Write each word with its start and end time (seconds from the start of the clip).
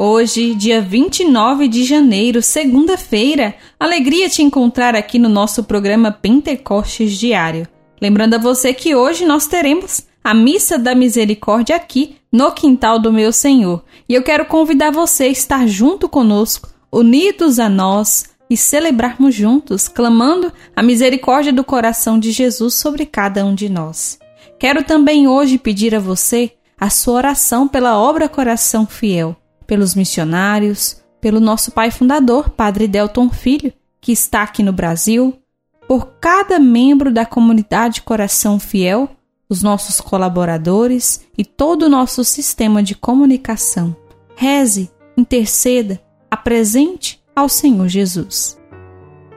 Hoje, 0.00 0.54
dia 0.54 0.80
29 0.80 1.66
de 1.66 1.82
janeiro, 1.82 2.40
segunda-feira, 2.40 3.56
alegria 3.80 4.28
te 4.28 4.44
encontrar 4.44 4.94
aqui 4.94 5.18
no 5.18 5.28
nosso 5.28 5.64
programa 5.64 6.12
Pentecostes 6.12 7.18
Diário. 7.18 7.66
Lembrando 8.00 8.34
a 8.34 8.38
você 8.38 8.72
que 8.72 8.94
hoje 8.94 9.26
nós 9.26 9.48
teremos 9.48 10.06
a 10.22 10.32
Missa 10.32 10.78
da 10.78 10.94
Misericórdia 10.94 11.74
aqui 11.74 12.14
no 12.30 12.52
quintal 12.52 13.00
do 13.00 13.12
meu 13.12 13.32
Senhor. 13.32 13.82
E 14.08 14.14
eu 14.14 14.22
quero 14.22 14.46
convidar 14.46 14.92
você 14.92 15.24
a 15.24 15.28
estar 15.30 15.66
junto 15.66 16.08
conosco, 16.08 16.68
unidos 16.92 17.58
a 17.58 17.68
nós 17.68 18.26
e 18.48 18.56
celebrarmos 18.56 19.34
juntos, 19.34 19.88
clamando 19.88 20.52
a 20.76 20.80
misericórdia 20.80 21.52
do 21.52 21.64
coração 21.64 22.20
de 22.20 22.30
Jesus 22.30 22.74
sobre 22.74 23.04
cada 23.04 23.44
um 23.44 23.52
de 23.52 23.68
nós. 23.68 24.16
Quero 24.60 24.84
também 24.84 25.26
hoje 25.26 25.58
pedir 25.58 25.92
a 25.92 25.98
você 25.98 26.52
a 26.78 26.88
sua 26.88 27.14
oração 27.14 27.66
pela 27.66 27.98
obra 27.98 28.28
Coração 28.28 28.86
Fiel 28.86 29.36
pelos 29.68 29.94
missionários, 29.94 30.96
pelo 31.20 31.38
nosso 31.38 31.70
pai 31.70 31.90
fundador, 31.90 32.48
Padre 32.48 32.88
Delton 32.88 33.28
Filho, 33.28 33.70
que 34.00 34.10
está 34.10 34.42
aqui 34.42 34.62
no 34.62 34.72
Brasil, 34.72 35.38
por 35.86 36.14
cada 36.20 36.58
membro 36.58 37.12
da 37.12 37.26
comunidade 37.26 38.00
Coração 38.02 38.58
Fiel, 38.58 39.10
os 39.48 39.62
nossos 39.62 40.00
colaboradores 40.00 41.26
e 41.36 41.44
todo 41.44 41.82
o 41.84 41.88
nosso 41.88 42.24
sistema 42.24 42.82
de 42.82 42.94
comunicação. 42.94 43.94
Reze, 44.34 44.90
interceda, 45.16 46.00
apresente 46.30 47.22
ao 47.36 47.48
Senhor 47.48 47.88
Jesus. 47.88 48.58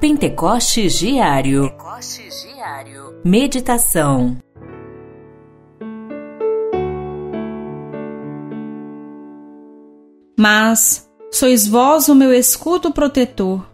Pentecostes 0.00 0.98
Diário. 0.98 1.70
Pentecostes 1.70 2.42
Diário. 2.42 3.20
Meditação. 3.24 4.36
Mas 10.38 11.08
sois 11.30 11.66
vós 11.66 12.08
o 12.08 12.14
meu 12.14 12.32
escudo 12.32 12.92
protetor, 12.92 13.66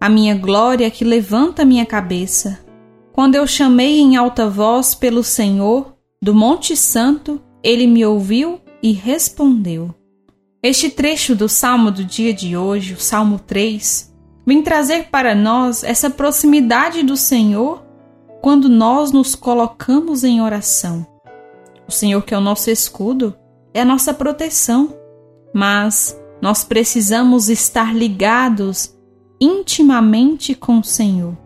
a 0.00 0.08
minha 0.08 0.34
glória 0.34 0.90
que 0.90 1.04
levanta 1.04 1.64
minha 1.64 1.84
cabeça. 1.84 2.58
Quando 3.12 3.34
eu 3.34 3.46
chamei 3.46 3.98
em 3.98 4.16
alta 4.16 4.48
voz 4.48 4.94
pelo 4.94 5.22
Senhor, 5.22 5.94
do 6.22 6.34
Monte 6.34 6.76
Santo, 6.76 7.40
ele 7.62 7.86
me 7.86 8.04
ouviu 8.04 8.60
e 8.82 8.92
respondeu. 8.92 9.94
Este 10.62 10.90
trecho 10.90 11.36
do 11.36 11.48
salmo 11.48 11.90
do 11.90 12.04
dia 12.04 12.34
de 12.34 12.56
hoje, 12.56 12.94
o 12.94 13.00
Salmo 13.00 13.38
3, 13.38 14.12
vem 14.46 14.62
trazer 14.62 15.08
para 15.10 15.34
nós 15.34 15.84
essa 15.84 16.10
proximidade 16.10 17.02
do 17.02 17.16
Senhor 17.16 17.82
quando 18.40 18.68
nós 18.68 19.12
nos 19.12 19.34
colocamos 19.34 20.24
em 20.24 20.40
oração. 20.40 21.06
O 21.86 21.92
Senhor, 21.92 22.22
que 22.22 22.34
é 22.34 22.38
o 22.38 22.40
nosso 22.40 22.70
escudo, 22.70 23.36
é 23.72 23.80
a 23.80 23.84
nossa 23.84 24.12
proteção 24.12 24.94
mas 25.54 26.18
nós 26.40 26.64
precisamos 26.64 27.48
estar 27.48 27.94
ligados 27.94 28.96
intimamente 29.40 30.54
com 30.54 30.78
o 30.78 30.84
Senhor. 30.84 31.36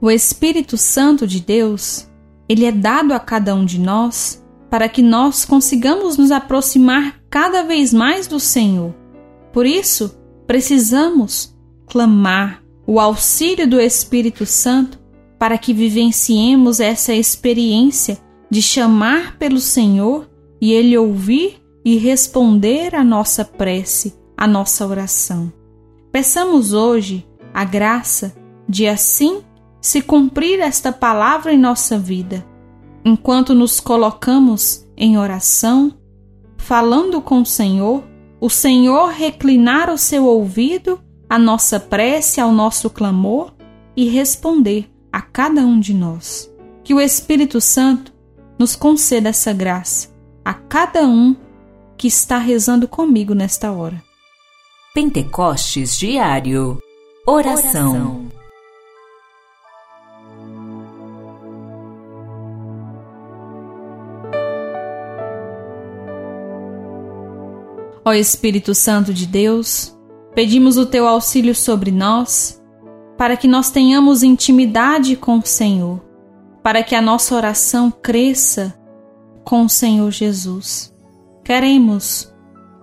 O 0.00 0.10
Espírito 0.10 0.76
Santo 0.76 1.26
de 1.26 1.40
Deus, 1.40 2.08
ele 2.48 2.64
é 2.64 2.72
dado 2.72 3.12
a 3.12 3.20
cada 3.20 3.54
um 3.54 3.64
de 3.64 3.78
nós 3.78 4.42
para 4.68 4.88
que 4.88 5.02
nós 5.02 5.44
consigamos 5.44 6.16
nos 6.16 6.30
aproximar 6.30 7.20
cada 7.30 7.62
vez 7.62 7.92
mais 7.92 8.26
do 8.26 8.40
Senhor. 8.40 8.94
Por 9.52 9.66
isso, 9.66 10.18
precisamos 10.46 11.54
clamar 11.86 12.62
o 12.86 12.98
auxílio 12.98 13.68
do 13.68 13.80
Espírito 13.80 14.44
Santo 14.44 14.98
para 15.38 15.58
que 15.58 15.72
vivenciemos 15.72 16.80
essa 16.80 17.14
experiência 17.14 18.18
de 18.50 18.60
chamar 18.60 19.38
pelo 19.38 19.60
Senhor 19.60 20.28
e 20.60 20.72
ele 20.72 20.96
ouvir 20.96 21.61
e 21.84 21.96
responder 21.96 22.94
à 22.94 23.02
nossa 23.02 23.44
prece, 23.44 24.14
à 24.36 24.46
nossa 24.46 24.86
oração. 24.86 25.52
Peçamos 26.10 26.72
hoje 26.72 27.26
a 27.52 27.64
graça 27.64 28.34
de 28.68 28.86
assim 28.86 29.42
se 29.80 30.00
cumprir 30.00 30.60
esta 30.60 30.92
palavra 30.92 31.52
em 31.52 31.58
nossa 31.58 31.98
vida, 31.98 32.46
enquanto 33.04 33.54
nos 33.54 33.80
colocamos 33.80 34.86
em 34.96 35.18
oração, 35.18 35.92
falando 36.56 37.20
com 37.20 37.42
o 37.42 37.46
Senhor, 37.46 38.04
o 38.40 38.48
Senhor 38.48 39.08
reclinar 39.08 39.90
o 39.90 39.98
seu 39.98 40.24
ouvido 40.24 41.00
à 41.28 41.38
nossa 41.38 41.80
prece, 41.80 42.40
ao 42.40 42.52
nosso 42.52 42.88
clamor 42.88 43.52
e 43.96 44.08
responder 44.08 44.88
a 45.12 45.20
cada 45.20 45.62
um 45.62 45.80
de 45.80 45.92
nós. 45.92 46.52
Que 46.84 46.94
o 46.94 47.00
Espírito 47.00 47.60
Santo 47.60 48.12
nos 48.58 48.76
conceda 48.76 49.28
essa 49.28 49.52
graça 49.52 50.08
a 50.44 50.54
cada 50.54 51.06
um 51.06 51.36
que 52.02 52.08
está 52.08 52.36
rezando 52.36 52.88
comigo 52.88 53.32
nesta 53.32 53.70
hora. 53.70 54.02
Pentecostes 54.92 55.96
Diário 55.96 56.82
Oração, 57.24 58.26
Ó 68.04 68.12
Espírito 68.12 68.74
Santo 68.74 69.14
de 69.14 69.24
Deus, 69.24 69.96
pedimos 70.34 70.76
o 70.76 70.84
teu 70.84 71.06
auxílio 71.06 71.54
sobre 71.54 71.92
nós, 71.92 72.60
para 73.16 73.36
que 73.36 73.46
nós 73.46 73.70
tenhamos 73.70 74.24
intimidade 74.24 75.14
com 75.14 75.38
o 75.38 75.46
Senhor, 75.46 76.00
para 76.64 76.82
que 76.82 76.96
a 76.96 77.00
nossa 77.00 77.36
oração 77.36 77.92
cresça 77.92 78.76
com 79.44 79.66
o 79.66 79.68
Senhor 79.68 80.10
Jesus. 80.10 80.91
Queremos 81.44 82.32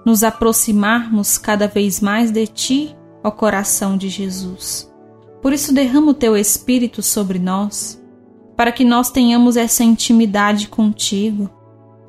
nos 0.05 0.23
aproximarmos 0.23 1.37
cada 1.37 1.67
vez 1.67 1.99
mais 1.99 2.31
de 2.31 2.47
Ti, 2.47 2.95
ó 3.23 3.31
coração 3.31 3.97
de 3.97 4.09
Jesus. 4.09 4.91
Por 5.41 5.53
isso, 5.53 5.73
derrama 5.73 6.11
o 6.11 6.13
Teu 6.13 6.35
Espírito 6.35 7.01
sobre 7.01 7.39
nós, 7.39 8.01
para 8.55 8.71
que 8.71 8.83
nós 8.83 9.09
tenhamos 9.09 9.55
essa 9.55 9.83
intimidade 9.83 10.67
contigo, 10.67 11.49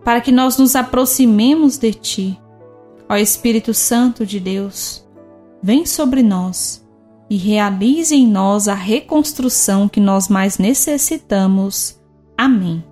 para 0.05 0.21
que 0.21 0.33
nós 0.33 0.59
nos 0.59 0.75
aproximemos 0.75 1.79
de 1.79 1.93
Ti. 1.93 2.41
Ó 3.09 3.17
Espírito 3.17 3.75
Santo 3.75 4.25
de 4.25 4.41
Deus, 4.41 5.07
vem 5.63 5.85
sobre 5.85 6.23
nós 6.23 6.85
e 7.29 7.37
realize 7.37 8.15
em 8.15 8.27
nós 8.27 8.67
a 8.67 8.75
reconstrução 8.75 9.89
que 9.89 10.01
nós 10.01 10.29
mais 10.29 10.59
necessitamos. 10.59 12.01
Amém. 12.37 12.90